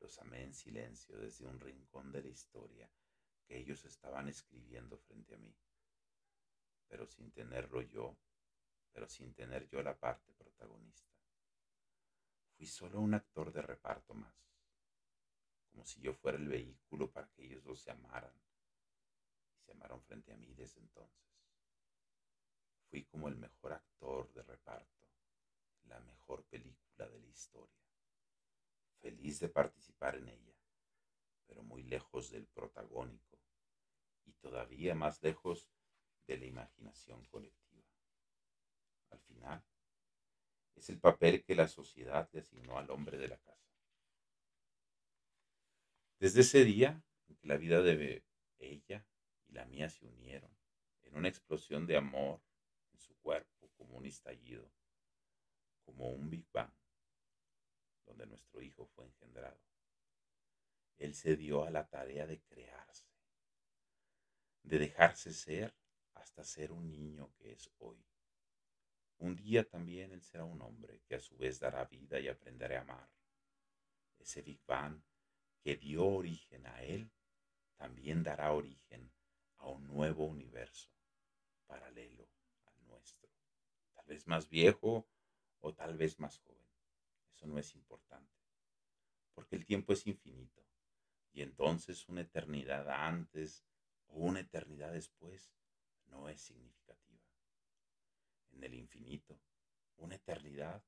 Los 0.01 0.19
amé 0.19 0.45
en 0.45 0.55
silencio 0.55 1.17
desde 1.17 1.47
un 1.47 1.59
rincón 1.59 2.13
de 2.13 2.23
la 2.23 2.29
historia 2.29 2.91
que 3.47 3.59
ellos 3.59 3.85
estaban 3.85 4.29
escribiendo 4.29 4.99
frente 4.99 5.35
a 5.35 5.39
mí, 5.39 5.55
pero 6.87 7.07
sin 7.07 7.31
tenerlo 7.33 7.81
yo, 7.83 8.17
pero 8.93 9.09
sin 9.09 9.35
tener 9.35 9.69
yo 9.69 9.83
la 9.83 9.97
parte 9.97 10.33
protagonista. 10.33 11.09
Fui 12.57 12.67
solo 12.67 13.01
un 13.01 13.15
actor 13.15 13.53
de 13.53 13.63
reparto 13.63 14.15
más, 14.15 14.35
como 15.71 15.85
si 15.85 16.01
yo 16.01 16.13
fuera 16.13 16.39
el 16.39 16.49
vehículo 16.49 17.11
para 17.11 17.29
que 17.29 17.45
ellos 17.45 17.63
dos 17.65 17.81
se 17.81 17.91
amaran, 17.91 18.35
y 19.57 19.61
se 19.61 19.73
amaron 19.73 20.03
frente 20.03 20.33
a 20.33 20.37
mí 20.37 20.53
desde 20.55 20.81
entonces. 20.81 21.29
Fui 22.91 23.05
como 23.05 23.29
el 23.29 23.37
mejor 23.37 23.75
actor 23.75 24.33
de 24.33 24.43
reparto, 24.43 25.07
la 25.85 26.01
mejor 26.01 26.45
película 26.45 27.09
de 27.09 27.21
la 27.21 27.27
historia, 27.29 27.85
feliz 29.01 29.39
de 29.41 29.49
participar 29.49 30.17
en 30.17 30.29
ella, 30.29 30.55
pero 31.47 31.63
muy 31.63 31.83
lejos 31.83 32.31
del 32.31 32.47
protagónico 32.47 33.39
y 34.25 34.33
todavía 34.33 34.95
más 34.95 35.23
lejos 35.23 35.69
de 36.27 36.39
la 36.39 36.47
imaginación 36.47 37.25
colectiva. 37.27 37.68
Al 39.11 39.21
final, 39.21 39.65
es 40.75 40.89
el 40.91 40.99
papel 40.99 41.45
que 41.45 41.55
la 41.55 41.69
sociedad 41.69 42.29
le 42.33 42.41
asignó 42.41 42.79
al 42.79 42.91
hombre 42.91 43.19
de 43.19 43.29
la 43.29 43.39
casa. 43.39 43.69
Desde 46.19 46.41
ese 46.41 46.65
día 46.65 47.03
en 47.29 47.37
que 47.37 47.47
la 47.47 47.57
vida 47.57 47.81
de 47.83 48.25
ella 48.59 49.07
y 49.47 49.53
la 49.53 49.65
mía 49.67 49.89
se 49.89 50.07
unieron 50.07 50.51
en 51.03 51.17
una 51.17 51.29
explosión 51.29 51.87
de 51.87 51.97
amor 51.97 52.41
en 52.93 52.99
su 52.99 53.17
cuerpo 53.19 53.71
como 53.77 53.97
un 53.97 54.07
estallido, 54.07 54.71
como 55.85 56.11
un 56.11 56.29
Big 56.29 56.47
Bang, 56.53 56.73
donde 58.05 58.27
nuestro 58.27 58.61
hijo 58.61 58.87
fue 58.87 59.07
engendrado. 59.07 59.61
Él 60.97 61.15
se 61.15 61.37
dio 61.37 61.65
a 61.65 61.71
la 61.71 61.89
tarea 61.89 62.27
de 62.27 62.41
crearse, 62.41 63.07
de 64.63 64.79
dejarse 64.79 65.33
ser 65.33 65.75
hasta 66.15 66.45
ser 66.45 66.73
un 66.73 66.91
niño 66.91 67.33
que 67.39 67.53
es 67.53 67.71
hoy. 67.79 68.05
Un 69.19 69.35
día 69.35 69.69
también 69.69 70.13
Él 70.13 70.23
será 70.23 70.45
un 70.45 70.63
hombre 70.63 71.01
que 71.09 71.17
a 71.17 71.21
su 71.21 71.37
vez 71.37 71.59
dará 71.59 71.85
vida 71.85 72.21
y 72.21 72.29
aprenderá 72.29 72.79
a 72.79 72.83
amar. 72.83 73.11
Ese 74.19 74.43
Big 74.43 74.61
Bang 74.65 75.03
que 75.61 75.77
dio 75.77 76.07
origen 76.07 76.67
a 76.67 76.83
Él 76.83 77.11
también 77.77 78.23
dará 78.23 78.53
origen 78.53 79.13
a 79.57 79.69
un 79.69 79.87
nuevo 79.89 80.25
universo 80.25 80.91
paralelo 81.67 82.29
al 82.67 82.87
nuestro. 82.87 83.29
Tal 83.95 84.07
vez 84.07 84.27
más 84.27 84.49
viejo 84.49 85.09
o 85.61 85.75
tal 85.75 85.97
vez 85.97 86.19
más 86.21 86.39
joven. 86.39 86.69
Eso 87.33 87.47
no 87.47 87.59
es 87.59 87.75
importante. 87.75 88.39
Porque 89.35 89.57
el 89.57 89.67
tiempo 89.67 89.93
es 89.93 90.07
infinito. 90.07 90.65
Y 91.33 91.43
entonces 91.43 92.09
una 92.09 92.21
eternidad 92.21 92.89
antes 92.89 93.65
o 94.07 94.19
una 94.19 94.41
eternidad 94.41 94.93
después 94.93 95.53
no 96.07 96.29
es 96.29 96.41
significativa 96.41 97.18
en 98.53 98.65
el 98.65 98.75
infinito, 98.75 99.41
una 99.97 100.17
eternidad 100.17 100.83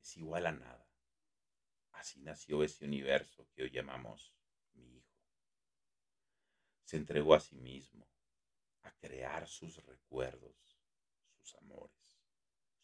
es 0.00 0.16
igual 0.16 0.46
a 0.46 0.52
nada. 0.52 0.86
Así 1.92 2.20
nació 2.20 2.62
ese 2.62 2.84
universo 2.84 3.48
que 3.52 3.62
hoy 3.62 3.70
llamamos 3.70 4.34
mi 4.74 4.96
Hijo. 4.96 5.16
Se 6.84 6.96
entregó 6.96 7.34
a 7.34 7.40
sí 7.40 7.56
mismo 7.56 8.08
a 8.82 8.92
crear 8.92 9.46
sus 9.46 9.76
recuerdos, 9.84 10.78
sus 11.38 11.54
amores, 11.56 12.20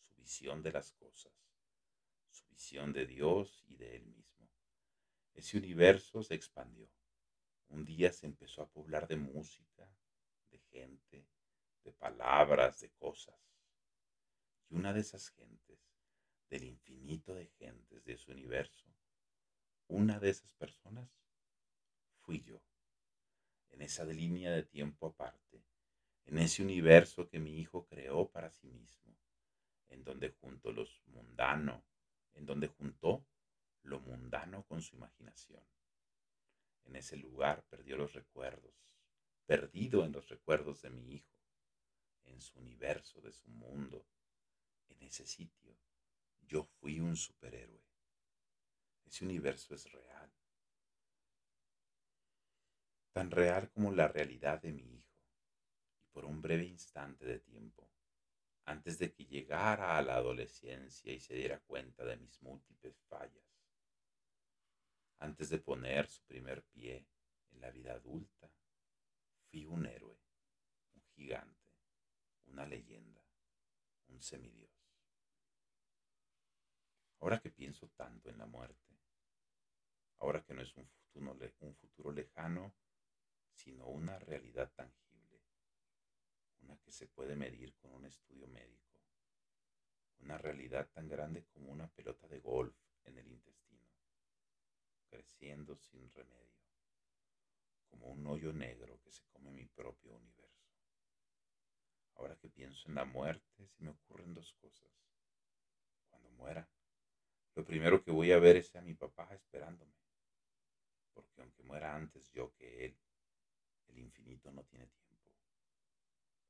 su 0.00 0.14
visión 0.16 0.62
de 0.62 0.72
las 0.72 0.92
cosas, 0.92 1.32
su 2.30 2.46
visión 2.48 2.92
de 2.92 3.06
Dios 3.06 3.64
y 3.66 3.76
de 3.76 3.96
Él 3.96 4.06
mismo. 4.06 4.48
Ese 5.34 5.58
universo 5.58 6.22
se 6.22 6.34
expandió. 6.34 6.88
Un 7.68 7.84
día 7.84 8.12
se 8.12 8.26
empezó 8.26 8.62
a 8.62 8.70
poblar 8.70 9.06
de 9.06 9.16
música, 9.16 9.90
de 10.50 10.58
gente, 10.58 11.26
de 11.84 11.92
palabras, 11.92 12.80
de 12.80 12.90
cosas 12.92 13.47
y 14.68 14.74
una 14.74 14.92
de 14.92 15.00
esas 15.00 15.30
gentes, 15.30 15.78
del 16.50 16.64
infinito 16.64 17.34
de 17.34 17.46
gentes 17.46 18.04
de 18.04 18.16
su 18.16 18.32
universo, 18.32 18.86
una 19.86 20.18
de 20.18 20.30
esas 20.30 20.52
personas 20.54 21.08
fui 22.20 22.42
yo, 22.42 22.62
en 23.70 23.82
esa 23.82 24.04
línea 24.04 24.52
de 24.52 24.62
tiempo 24.62 25.06
aparte, 25.06 25.62
en 26.24 26.38
ese 26.38 26.62
universo 26.62 27.28
que 27.28 27.38
mi 27.38 27.58
hijo 27.58 27.86
creó 27.86 28.30
para 28.30 28.50
sí 28.50 28.68
mismo, 28.68 29.16
en 29.88 30.04
donde 30.04 30.30
junto 30.30 30.72
los 30.72 31.02
mundano, 31.06 31.84
en 32.34 32.44
donde 32.44 32.68
juntó 32.68 33.26
lo 33.82 34.00
mundano 34.00 34.64
con 34.66 34.82
su 34.82 34.96
imaginación. 34.96 35.64
En 36.84 36.96
ese 36.96 37.16
lugar 37.16 37.64
perdió 37.70 37.96
los 37.96 38.12
recuerdos, 38.12 38.74
perdido 39.46 40.04
en 40.04 40.12
los 40.12 40.28
recuerdos 40.28 40.82
de 40.82 40.90
mi 40.90 41.14
hijo, 41.14 41.38
en 42.24 42.40
su 42.42 42.58
universo, 42.58 43.20
de 43.22 43.32
su 43.32 43.48
mundo, 43.50 44.06
en 44.90 45.02
ese 45.02 45.26
sitio 45.26 45.76
yo 46.48 46.64
fui 46.64 46.98
un 46.98 47.16
superhéroe. 47.16 47.84
Ese 49.04 49.24
universo 49.24 49.74
es 49.74 49.90
real. 49.92 50.32
Tan 53.12 53.30
real 53.30 53.70
como 53.70 53.92
la 53.92 54.08
realidad 54.08 54.60
de 54.62 54.72
mi 54.72 54.82
hijo. 54.82 55.18
Y 56.00 56.06
por 56.08 56.24
un 56.24 56.40
breve 56.40 56.64
instante 56.64 57.26
de 57.26 57.40
tiempo, 57.40 57.90
antes 58.64 58.98
de 58.98 59.12
que 59.12 59.26
llegara 59.26 59.96
a 59.96 60.02
la 60.02 60.16
adolescencia 60.16 61.12
y 61.12 61.20
se 61.20 61.34
diera 61.34 61.60
cuenta 61.60 62.04
de 62.04 62.16
mis 62.16 62.40
múltiples 62.42 62.98
fallas, 63.08 63.48
antes 65.18 65.50
de 65.50 65.58
poner 65.58 66.08
su 66.08 66.22
primer 66.24 66.62
pie 66.64 67.06
en 67.50 67.60
la 67.60 67.70
vida 67.70 67.94
adulta, 67.94 68.50
fui 69.50 69.66
un 69.66 69.86
héroe, 69.86 70.18
un 70.94 71.02
gigante, 71.14 71.66
una 72.46 72.66
leyenda, 72.66 73.22
un 74.08 74.20
semidios. 74.22 74.67
Ahora 77.20 77.40
que 77.40 77.50
pienso 77.50 77.88
tanto 77.88 78.30
en 78.30 78.38
la 78.38 78.46
muerte, 78.46 78.96
ahora 80.18 80.42
que 80.44 80.54
no 80.54 80.62
es 80.62 80.76
un 80.76 80.86
futuro, 80.86 81.36
un 81.60 81.74
futuro 81.74 82.12
lejano, 82.12 82.74
sino 83.52 83.86
una 83.86 84.18
realidad 84.18 84.70
tangible, 84.74 85.42
una 86.60 86.78
que 86.78 86.92
se 86.92 87.08
puede 87.08 87.34
medir 87.34 87.74
con 87.74 87.92
un 87.92 88.04
estudio 88.04 88.46
médico, 88.46 89.00
una 90.20 90.38
realidad 90.38 90.88
tan 90.90 91.08
grande 91.08 91.44
como 91.46 91.72
una 91.72 91.88
pelota 91.88 92.28
de 92.28 92.40
golf 92.40 92.76
en 93.04 93.18
el 93.18 93.26
intestino, 93.28 93.88
creciendo 95.08 95.76
sin 95.76 96.10
remedio, 96.12 96.62
como 97.90 98.06
un 98.06 98.26
hoyo 98.26 98.52
negro 98.52 99.00
que 99.00 99.10
se 99.10 99.24
come 99.32 99.50
mi 99.50 99.66
propio 99.66 100.14
universo. 100.14 100.48
Ahora 102.14 102.36
que 102.36 102.48
pienso 102.48 102.88
en 102.88 102.96
la 102.96 103.04
muerte, 103.04 103.68
se 103.68 103.82
me 103.82 103.90
ocurren 103.90 104.34
dos 104.34 104.52
cosas. 104.54 104.90
Cuando 106.10 106.30
muera, 106.30 106.68
lo 107.58 107.64
primero 107.64 108.04
que 108.04 108.12
voy 108.12 108.30
a 108.30 108.38
ver 108.38 108.54
es 108.54 108.76
a 108.76 108.80
mi 108.82 108.94
papá 108.94 109.28
esperándome. 109.34 109.92
Porque 111.12 111.40
aunque 111.40 111.64
muera 111.64 111.96
antes 111.96 112.30
yo 112.30 112.54
que 112.54 112.84
él, 112.84 112.96
el 113.88 113.98
infinito 113.98 114.52
no 114.52 114.62
tiene 114.62 114.86
tiempo. 114.86 115.34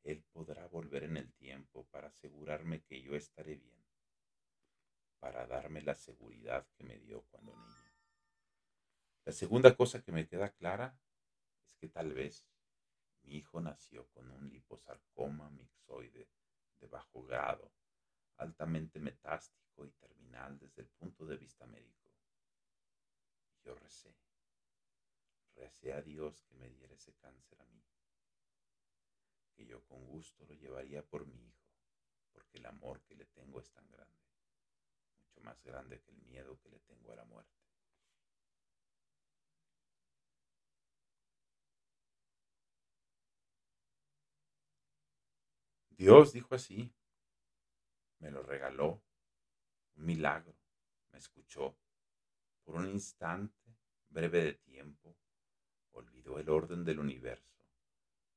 Él 0.03 0.23
podrá 0.31 0.67
volver 0.67 1.05
en 1.05 1.17
el 1.17 1.33
tiempo 1.33 1.87
para 1.87 2.09
asegurarme 2.09 2.83
que 2.83 3.01
yo 3.01 3.15
estaré 3.15 3.57
bien, 3.57 3.83
para 5.19 5.47
darme 5.47 5.81
la 5.81 5.95
seguridad 5.95 6.69
que 6.77 6.85
me 6.85 6.99
dio 6.99 7.23
cuando 7.31 7.57
niño. 7.57 7.93
La 9.25 9.33
segunda 9.33 9.75
cosa 9.75 10.03
que 10.03 10.13
me 10.13 10.29
queda 10.29 10.53
clara 10.53 11.01
es 11.65 11.75
que 11.77 11.89
tal 11.89 12.13
vez 12.13 12.47
mi 13.23 13.37
hijo 13.37 13.63
nació 13.63 14.07
con 14.09 14.31
un 14.31 14.51
liposarcoma 14.51 15.49
mixoide 15.49 16.29
de 16.81 16.87
bajo 16.87 17.23
grado, 17.23 17.73
altamente 18.39 19.01
metástico 19.01 19.85
y 19.85 19.91
terminal 19.91 20.59
desde 20.59 20.83
el 20.83 20.89
punto 20.89 21.27
de 21.27 21.37
vista 21.37 21.67
médico. 21.67 22.11
Yo 23.65 23.75
recé, 23.75 24.17
recé 25.55 25.93
a 25.93 26.03
Dios 26.03 26.43
que 26.45 26.55
me 26.57 26.71
diera 26.71 26.95
ese 26.95 27.13
cáncer 27.15 27.61
a 27.61 27.67
mí, 27.67 27.85
que 29.55 29.67
yo 29.67 29.85
con 29.85 30.07
gusto 30.07 30.45
lo 30.47 30.55
llevaría 30.55 31.05
por 31.05 31.27
mi 31.27 31.47
hijo, 31.47 31.69
porque 32.33 32.59
el 32.59 32.67
amor 32.67 33.03
que 33.03 33.17
le 33.17 33.27
tengo 33.27 33.61
es 33.61 33.71
tan 33.71 33.91
grande, 33.91 34.23
mucho 35.19 35.41
más 35.43 35.63
grande 35.63 36.01
que 36.01 36.13
el 36.13 36.23
miedo 36.23 36.59
que 36.61 36.71
le 36.71 36.79
tengo 36.81 37.13
a 37.13 37.17
la 37.17 37.25
muerte. 37.25 37.59
Dios 45.91 46.33
dijo 46.33 46.55
así, 46.55 46.95
me 48.19 48.31
lo 48.31 48.43
regaló 48.43 49.03
un 49.97 50.07
milagro, 50.07 50.57
me 51.13 51.19
escuchó. 51.19 51.77
Por 52.65 52.77
un 52.77 52.89
instante 52.89 53.77
breve 54.09 54.43
de 54.43 54.53
tiempo, 54.55 55.17
olvidó 55.93 56.39
el 56.39 56.49
orden 56.49 56.85
del 56.85 56.99
universo 56.99 57.65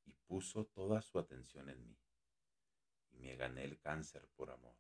y 0.06 0.14
puso 0.14 0.66
toda 0.66 1.02
su 1.02 1.20
atención 1.20 1.70
en 1.70 1.86
mí. 1.86 1.98
y 3.14 3.20
me 3.20 3.36
gané 3.36 3.66
el 3.66 3.78
cáncer 3.78 4.26
por 4.36 4.50
amor. 4.50 4.76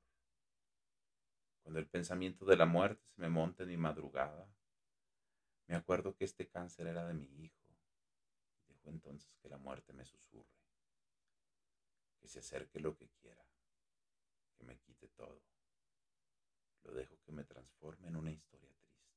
Cuando 1.62 1.79
el 1.79 1.88
pensamiento 1.88 2.46
de 2.46 2.55
la 2.55 2.65
muerte 2.65 3.05
se 3.10 3.22
me 3.22 3.29
monta 3.29 3.63
en 3.63 3.70
mi 3.70 3.77
madrugada, 3.77 4.50
me 5.67 5.75
acuerdo 5.75 6.15
que 6.15 6.25
este 6.25 6.48
cáncer 6.48 6.88
era 6.88 7.05
de 7.05 7.13
mi 7.13 7.27
hijo. 7.43 7.75
Dejo 8.67 8.89
entonces 8.89 9.36
que 9.36 9.50
la 9.50 9.58
muerte 9.58 9.93
me 9.93 10.05
susurre, 10.05 10.58
que 12.20 12.27
se 12.27 12.39
acerque 12.39 12.79
lo 12.79 12.96
que 12.96 13.10
quiera, 13.10 13.46
que 14.62 14.68
me 14.68 14.77
quite 14.77 15.08
todo. 15.10 15.41
Lo 16.84 16.94
dejo 16.94 17.20
que 17.24 17.32
me 17.32 17.44
transforme 17.44 18.08
en 18.08 18.15
una 18.15 18.32
historia 18.32 18.70
triste, 18.70 19.12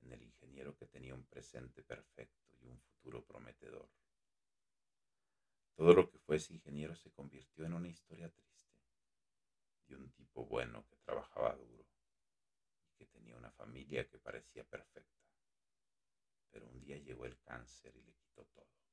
en 0.00 0.12
el 0.12 0.22
ingeniero 0.22 0.74
que 0.76 0.86
tenía 0.86 1.14
un 1.14 1.26
presente 1.26 1.82
perfecto 1.82 2.56
y 2.60 2.66
un 2.68 2.78
futuro 2.80 3.22
prometedor. 3.24 3.90
Todo 5.74 5.92
lo 5.92 6.10
que 6.10 6.18
fue 6.18 6.36
ese 6.36 6.54
ingeniero 6.54 6.94
se 6.94 7.10
convirtió 7.12 7.66
en 7.66 7.74
una 7.74 7.88
historia 7.88 8.30
triste 8.30 8.78
de 9.86 9.96
un 9.96 10.10
tipo 10.12 10.46
bueno 10.46 10.86
que 10.88 10.96
trabajaba 10.96 11.54
duro 11.54 11.86
y 12.86 12.90
que 12.96 13.06
tenía 13.06 13.36
una 13.36 13.50
familia 13.50 14.08
que 14.08 14.18
parecía 14.18 14.64
perfecta. 14.64 15.26
Pero 16.50 16.66
un 16.68 16.80
día 16.80 16.96
llegó 16.96 17.26
el 17.26 17.38
cáncer 17.40 17.94
y 17.96 18.02
le 18.02 18.14
quitó 18.14 18.44
todo. 18.46 18.87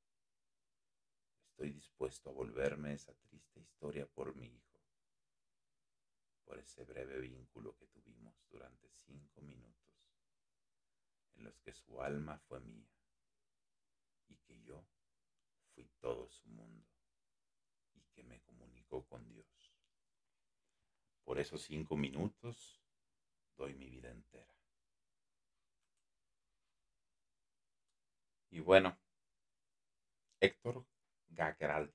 Estoy 1.56 1.72
dispuesto 1.72 2.30
a 2.30 2.34
volverme 2.34 2.92
esa 2.92 3.14
triste 3.14 3.62
historia 3.62 4.06
por 4.06 4.36
mi 4.36 4.46
hijo, 4.46 4.82
por 6.44 6.60
ese 6.60 6.84
breve 6.84 7.18
vínculo 7.22 7.78
que 7.78 7.88
tuvimos 7.88 8.36
durante 8.50 8.90
cinco 8.92 9.40
minutos, 9.40 9.96
en 11.38 11.46
los 11.46 11.58
que 11.62 11.72
su 11.72 12.02
alma 12.02 12.38
fue 12.40 12.60
mía 12.60 12.92
y 14.28 14.36
que 14.36 14.60
yo 14.64 14.86
fui 15.74 15.86
todo 16.02 16.28
su 16.28 16.50
mundo 16.50 16.86
y 17.94 18.02
que 18.14 18.24
me 18.24 18.42
comunicó 18.42 19.06
con 19.06 19.26
Dios. 19.30 19.48
Por 21.24 21.40
esos 21.40 21.62
cinco 21.62 21.96
minutos 21.96 22.84
doy 23.56 23.76
mi 23.76 23.90
vida 23.90 24.12
entera. 24.12 24.54
Y 28.50 28.60
bueno, 28.60 28.98
Héctor 30.42 30.86
Gagraldi. 31.36 31.94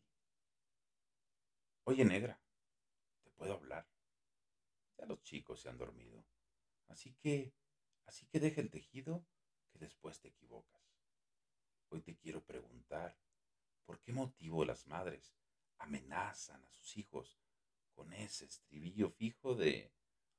Oye, 1.84 2.04
negra, 2.04 2.38
¿te 3.24 3.30
puedo 3.30 3.54
hablar? 3.54 3.86
Ya 4.98 5.06
los 5.06 5.22
chicos 5.22 5.60
se 5.60 5.70
han 5.70 5.78
dormido. 5.78 6.24
Así 6.88 7.14
que, 7.14 7.54
así 8.04 8.26
que 8.26 8.38
deja 8.38 8.60
el 8.60 8.70
tejido 8.70 9.24
que 9.72 9.78
después 9.78 10.20
te 10.20 10.28
equivocas. 10.28 10.82
Hoy 11.88 12.02
te 12.02 12.16
quiero 12.16 12.44
preguntar, 12.44 13.16
¿por 13.86 13.98
qué 14.00 14.12
motivo 14.12 14.64
las 14.64 14.86
madres 14.86 15.34
amenazan 15.78 16.62
a 16.64 16.70
sus 16.70 16.96
hijos 16.98 17.40
con 17.94 18.12
ese 18.12 18.44
estribillo 18.44 19.10
fijo 19.10 19.54
de, 19.54 19.90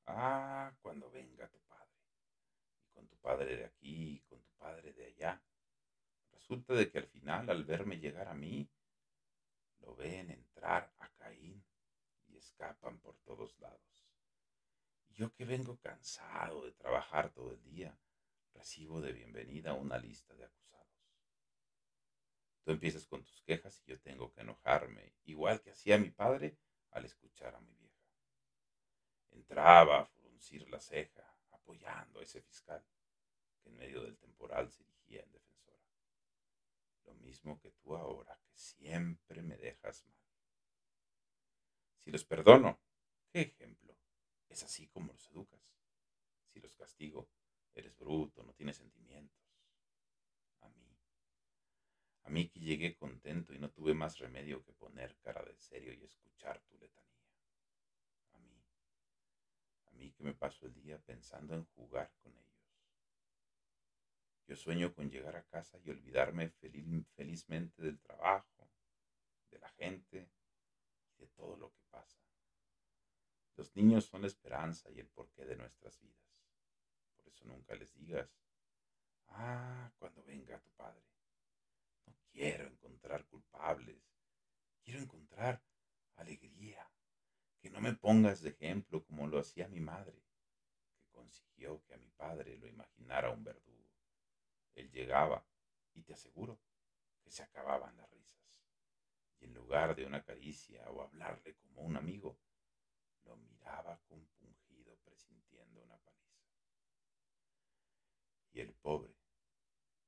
ah, 0.06 0.72
cuando 0.82 1.10
venga 1.10 1.50
tu 1.50 1.60
padre, 1.62 1.92
y 2.86 2.90
con 2.94 3.08
tu 3.08 3.18
padre 3.18 3.58
de 3.58 3.66
aquí, 3.66 4.14
y 4.14 4.20
con 4.22 4.42
tu 4.44 4.52
padre 4.54 4.94
de 4.94 5.08
allá? 5.08 5.44
Resulta 6.32 6.74
de 6.74 6.90
que 6.90 7.00
al 7.00 7.08
final, 7.08 7.50
al 7.50 7.66
verme 7.66 7.98
llegar 7.98 8.28
a 8.28 8.34
mí, 8.34 8.70
lo 9.82 9.96
ven 9.96 10.32
entrar 10.32 10.94
a 11.00 11.10
Caín 11.16 11.64
y 12.28 12.38
escapan 12.38 13.00
por 13.00 13.18
todos 13.20 13.58
lados. 13.60 13.82
Yo 15.10 15.34
que 15.34 15.46
vengo 15.46 15.78
cansado 15.80 16.66
de 16.66 16.72
trabajar 16.72 17.32
todo 17.34 17.52
el 17.52 17.62
día, 17.64 17.98
recibo 18.54 19.02
de 19.02 19.14
bienvenida 19.14 19.74
una 19.74 19.98
lista 19.98 20.34
de 20.36 20.46
acusados. 20.46 20.62
Tú 22.64 22.72
empiezas 22.72 23.06
con 23.08 23.24
tus 23.24 23.42
quejas 23.42 23.82
y 23.82 23.90
yo 23.92 24.00
tengo 24.00 24.32
que 24.32 24.42
enojarme, 24.42 25.14
igual 25.24 25.62
que 25.62 25.72
hacía 25.72 25.98
mi 25.98 26.12
padre 26.12 26.58
al 26.92 27.06
escuchar 27.06 27.56
a 27.56 27.62
mi 27.62 27.74
vieja. 27.76 27.82
Entraba 29.32 30.02
a 30.02 30.06
fruncir 30.06 30.68
la 30.70 30.80
ceja, 30.80 31.36
apoyando 31.52 32.20
a 32.20 32.24
ese 32.24 32.42
fiscal, 32.42 32.84
que 33.62 33.70
en 33.70 33.78
medio 33.78 34.04
del 34.04 34.18
temporal 34.18 34.70
se 34.72 34.84
erigía 34.84 35.22
en 35.24 35.32
defensora. 35.32 35.51
Lo 37.06 37.14
mismo 37.16 37.60
que 37.60 37.72
tú 37.72 37.96
ahora, 37.96 38.40
que 38.48 38.58
siempre 38.58 39.42
me 39.42 39.58
dejas 39.58 40.06
mal. 40.06 40.22
Si 42.00 42.12
los 42.12 42.26
perdono, 42.26 42.80
¿qué 43.32 43.42
ejemplo? 43.42 43.96
Es 44.50 44.64
así 44.64 44.88
como 44.88 45.14
los 45.14 45.28
educas. 45.30 45.62
Si 46.48 46.60
los 46.60 46.76
castigo, 46.76 47.30
eres 47.74 47.98
bruto, 47.98 48.44
no 48.44 48.54
tienes 48.54 48.78
sentimientos. 48.78 49.40
A 50.62 50.70
mí, 50.70 50.98
a 52.24 52.30
mí 52.30 52.50
que 52.50 52.60
llegué 52.60 52.96
contento 52.96 53.54
y 53.54 53.60
no 53.60 53.70
tuve 53.70 53.94
más 53.94 54.18
remedio 54.18 54.64
que 54.64 54.74
poner 54.74 55.18
cara 55.22 55.44
de 55.44 55.56
serio 55.58 55.94
y 55.94 56.04
escuchar 56.04 56.62
tu 56.62 56.78
letanía. 56.78 57.12
A 58.34 58.40
mí, 58.40 58.66
a 59.86 59.92
mí 59.92 60.12
que 60.12 60.24
me 60.24 60.34
paso 60.34 60.66
el 60.66 60.74
día 60.74 61.00
pensando 61.00 61.54
en 61.56 61.66
jugar 61.66 62.12
con 62.22 62.34
ellos. 62.38 62.61
Yo 64.52 64.58
sueño 64.58 64.94
con 64.94 65.10
llegar 65.10 65.38
a 65.38 65.46
casa 65.46 65.80
y 65.82 65.92
olvidarme 65.92 66.50
feliz, 66.50 67.08
felizmente 67.16 67.82
del 67.82 67.98
trabajo, 68.02 68.70
de 69.50 69.58
la 69.58 69.70
gente 69.70 70.30
y 71.16 71.22
de 71.22 71.28
todo 71.28 71.56
lo 71.56 71.72
que 71.72 71.82
pasa. 71.90 72.20
Los 73.56 73.74
niños 73.78 74.08
son 74.08 74.24
la 74.24 74.28
esperanza 74.28 74.92
y 74.92 75.00
el 75.00 75.08
porqué 75.08 75.46
de 75.46 75.56
nuestras 75.56 75.98
vidas. 76.02 76.36
Por 77.16 77.30
eso 77.30 77.46
nunca 77.46 77.76
les 77.76 77.94
digas, 77.94 78.30
ah, 79.30 79.90
cuando 79.98 80.22
venga 80.26 80.60
tu 80.60 80.70
padre. 80.72 81.06
No 82.06 82.14
quiero 82.34 82.68
encontrar 82.68 83.26
culpables, 83.28 84.04
quiero 84.84 85.00
encontrar 85.00 85.64
alegría. 86.16 86.92
Que 87.62 87.70
no 87.70 87.80
me 87.80 87.94
pongas 87.94 88.42
de 88.42 88.50
ejemplo 88.50 89.02
como 89.06 89.28
lo 89.28 89.40
hacía 89.40 89.70
mi 89.70 89.80
madre, 89.80 90.22
que 90.98 91.08
consiguió 91.10 91.82
que 91.86 91.94
a 91.94 91.98
mi 91.98 92.10
padre 92.10 92.58
lo 92.58 92.68
imaginara 92.68 93.30
un 93.30 93.46
verdugo. 93.46 93.81
Él 94.76 94.92
llegaba 94.92 95.46
y 95.94 96.04
te 96.04 96.14
aseguro 96.14 96.60
que 97.24 97.32
se 97.32 97.44
acababan 97.44 97.96
las 97.98 98.10
risas. 98.10 98.64
Y 99.40 99.46
en 99.46 99.54
lugar 99.54 99.96
de 99.96 100.06
una 100.06 100.24
caricia 100.24 100.90
o 100.92 101.02
hablarle 101.02 101.56
como 101.56 101.82
un 101.82 101.98
amigo, 101.98 102.40
lo 103.26 103.36
miraba 103.36 104.00
compungido 104.08 104.96
presintiendo 105.04 105.82
una 105.82 105.98
paliza. 105.98 106.46
Y 108.54 108.60
el 108.60 108.74
pobre, 108.74 109.16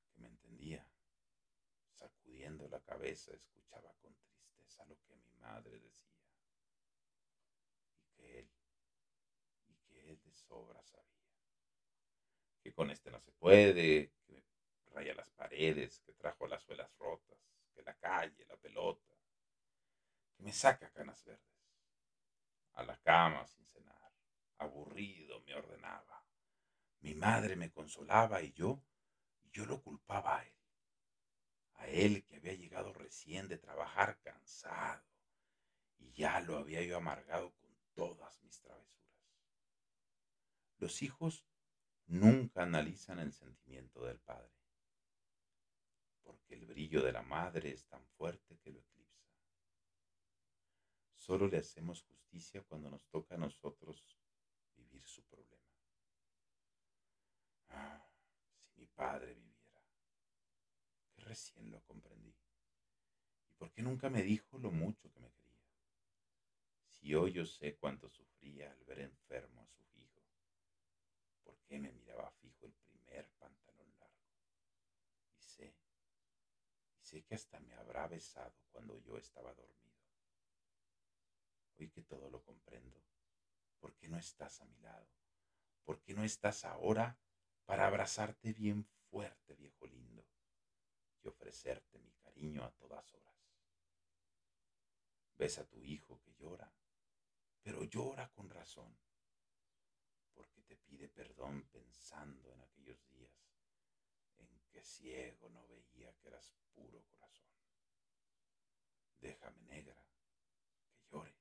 que 0.10 0.22
me 0.22 0.28
entendía, 0.28 0.88
sacudiendo 1.92 2.68
la 2.68 2.82
cabeza, 2.82 3.34
escuchaba 3.34 3.94
con 4.02 4.14
tristeza 4.16 4.86
lo 4.86 5.00
que 5.02 5.16
mi 5.16 5.32
madre 5.40 5.80
decía. 5.80 6.12
Y 8.02 8.06
que 8.16 8.40
él, 8.40 8.52
y 9.68 9.76
que 9.88 10.10
él 10.10 10.22
de 10.22 10.34
sobra 10.34 10.84
sabía. 10.84 11.04
Que 12.62 12.74
con 12.74 12.92
este 12.92 13.12
no 13.12 13.20
se 13.20 13.32
puede, 13.32 14.14
raya 14.94 15.14
las 15.16 15.30
paredes, 15.32 16.00
que 16.06 16.14
trajo 16.14 16.48
las 16.48 16.64
suelas 16.64 16.90
rotas, 16.98 17.38
que 17.74 17.82
la 17.82 17.96
calle, 17.96 18.46
la 18.46 18.56
pelota, 18.58 19.16
que 20.36 20.44
me 20.44 20.54
saca 20.54 20.90
canas 20.92 21.24
verdes. 21.26 21.44
A 22.74 22.84
la 22.84 22.98
cama 22.98 23.46
sin 23.48 23.66
cenar, 23.68 24.12
aburrido 24.58 25.42
me 25.42 25.56
ordenaba. 25.56 26.26
Mi 27.02 27.16
madre 27.16 27.56
me 27.56 27.72
consolaba 27.72 28.42
y 28.42 28.54
yo, 28.54 28.82
yo 29.52 29.66
lo 29.66 29.82
culpaba 29.82 30.40
a 30.40 30.46
él. 30.46 30.56
A 31.76 31.88
él 31.88 32.24
que 32.26 32.38
había 32.38 32.54
llegado 32.54 32.94
recién 32.94 33.48
de 33.48 33.58
trabajar 33.58 34.20
cansado 34.22 35.04
y 35.98 36.14
ya 36.14 36.40
lo 36.42 36.58
había 36.58 36.82
yo 36.82 36.98
amargado 36.98 37.54
con 37.56 37.76
todas 37.94 38.42
mis 38.42 38.60
travesuras. 38.62 38.94
Los 40.78 41.02
hijos 41.02 41.46
nunca 42.06 42.64
analizan 42.64 43.20
el 43.20 43.34
sentimiento 43.34 44.06
del 44.06 44.20
padre 44.20 44.63
porque 46.24 46.56
el 46.56 46.66
brillo 46.66 47.02
de 47.02 47.12
la 47.12 47.22
madre 47.22 47.72
es 47.72 47.86
tan 47.86 48.06
fuerte 48.18 48.58
que 48.58 48.72
lo 48.72 48.80
eclipsa. 48.80 49.04
Solo 51.16 51.48
le 51.48 51.58
hacemos 51.58 52.04
justicia 52.04 52.64
cuando 52.64 52.90
nos 52.90 53.06
toca 53.08 53.36
a 53.36 53.38
nosotros 53.38 54.18
vivir 54.76 55.06
su 55.06 55.24
problema. 55.24 55.64
Ah, 57.70 58.06
si 58.62 58.80
mi 58.80 58.86
padre 58.88 59.34
viviera, 59.34 59.82
que 61.16 61.22
recién 61.22 61.72
lo 61.72 61.82
comprendí. 61.84 62.36
¿Y 63.50 63.54
por 63.54 63.72
qué 63.72 63.82
nunca 63.82 64.10
me 64.10 64.22
dijo 64.22 64.58
lo 64.58 64.72
mucho 64.72 65.12
que 65.12 65.20
me 65.20 65.32
quería? 65.32 65.44
Si 66.88 67.16
hoy 67.16 67.34
yo 67.34 67.46
sé 67.46 67.76
cuánto 67.78 68.10
sufría 68.10 68.72
al 68.72 68.84
ver 68.84 69.00
enfermo 69.00 69.62
a 69.62 69.68
su 69.68 69.84
hijo, 70.00 70.22
¿por 71.44 71.58
qué 71.68 71.80
me 71.80 71.92
miraba 71.92 72.32
fijo 72.32 72.66
el 72.66 72.74
primer 72.74 73.30
pantalón 73.40 73.88
largo? 73.98 74.28
Y 75.38 75.42
sé 75.42 75.74
Sé 77.14 77.24
que 77.26 77.36
hasta 77.36 77.60
me 77.60 77.76
habrá 77.76 78.08
besado 78.08 78.56
cuando 78.72 78.98
yo 78.98 79.20
estaba 79.20 79.54
dormido. 79.54 80.02
Hoy 81.78 81.92
que 81.92 82.02
todo 82.02 82.28
lo 82.28 82.42
comprendo, 82.42 83.04
¿por 83.80 83.94
qué 83.94 84.08
no 84.08 84.18
estás 84.18 84.62
a 84.62 84.66
mi 84.66 84.80
lado? 84.80 85.08
¿Por 85.84 86.02
qué 86.02 86.16
no 86.16 86.24
estás 86.24 86.66
ahora 86.66 87.20
para 87.66 87.86
abrazarte 87.86 88.54
bien 88.54 88.84
fuerte, 89.12 89.54
viejo 89.54 89.86
lindo, 89.86 90.26
y 91.22 91.28
ofrecerte 91.28 92.00
mi 92.00 92.14
cariño 92.14 92.64
a 92.64 92.72
todas 92.72 93.14
horas? 93.14 93.38
Ves 95.36 95.60
a 95.60 95.70
tu 95.70 95.84
hijo 95.84 96.20
que 96.20 96.34
llora, 96.34 96.74
pero 97.62 97.84
llora 97.84 98.32
con 98.32 98.50
razón, 98.50 98.98
porque 100.34 100.64
te 100.64 100.78
pide 100.78 101.10
perdón 101.10 101.68
pensando 101.72 102.52
en 102.52 102.62
aquellos 102.62 103.06
días 103.06 103.38
en 104.40 104.63
que 104.74 104.82
ciego 104.84 105.50
no 105.50 105.66
veía 105.68 106.12
que 106.16 106.28
eras 106.28 106.52
puro 106.74 107.02
corazón. 107.06 107.48
Déjame 109.22 109.62
negra, 109.64 110.04
que 110.92 111.06
llore. 111.12 111.36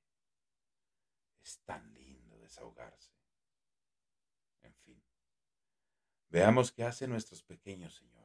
Es 1.41 1.59
tan 1.65 1.91
lindo 1.93 2.37
desahogarse. 2.37 3.11
En 4.61 4.73
fin, 4.75 5.03
veamos 6.29 6.71
qué 6.71 6.83
hacen 6.83 7.09
nuestros 7.09 7.41
pequeños 7.43 7.95
señores. 7.95 8.23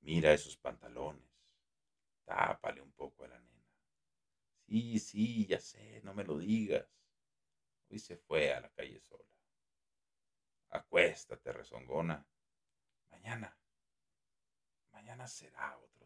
Mira 0.00 0.34
esos 0.34 0.56
pantalones. 0.56 1.24
Tápale 2.24 2.82
un 2.82 2.92
poco 2.92 3.24
a 3.24 3.28
la 3.28 3.38
nena. 3.38 3.64
Sí, 4.66 4.98
sí, 4.98 5.46
ya 5.46 5.60
sé, 5.60 6.00
no 6.02 6.12
me 6.12 6.24
lo 6.24 6.38
digas. 6.38 6.86
Hoy 7.88 7.98
se 7.98 8.16
fue 8.16 8.52
a 8.52 8.60
la 8.60 8.70
calle 8.70 9.00
sola. 9.00 9.24
Acuéstate, 10.70 11.52
rezongona. 11.52 12.26
Mañana, 13.14 13.56
mañana 14.92 15.26
será 15.28 15.78
otro. 15.78 16.03